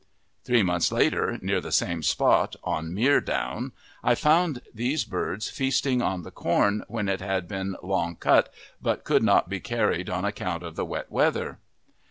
Three 0.45 0.63
months 0.63 0.91
later, 0.91 1.37
near 1.43 1.61
the 1.61 1.71
same 1.71 2.01
spot, 2.01 2.55
on 2.63 2.91
Mere 2.91 3.21
Down, 3.21 3.71
I 4.03 4.15
found 4.15 4.63
these 4.73 5.05
birds 5.05 5.47
feasting 5.47 6.01
on 6.01 6.23
the 6.23 6.31
corn, 6.31 6.83
when 6.87 7.07
it 7.07 7.21
had 7.21 7.47
been 7.47 7.75
long 7.83 8.15
cut 8.15 8.51
but 8.81 9.03
could 9.03 9.21
not 9.21 9.47
be 9.47 9.59
carried 9.59 10.09
on 10.09 10.25
account 10.25 10.63
of 10.63 10.75
the 10.75 10.85
wet 10.85 11.11
weather. 11.11 11.59